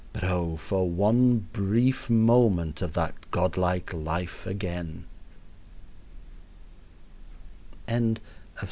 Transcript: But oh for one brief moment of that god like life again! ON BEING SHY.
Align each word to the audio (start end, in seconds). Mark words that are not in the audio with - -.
But 0.13 0.23
oh 0.23 0.57
for 0.57 0.89
one 0.89 1.45
brief 1.53 2.09
moment 2.09 2.81
of 2.81 2.93
that 2.93 3.13
god 3.29 3.55
like 3.55 3.93
life 3.93 4.47
again! 4.47 5.05
ON 7.87 8.15
BEING 8.15 8.15
SHY. 8.55 8.59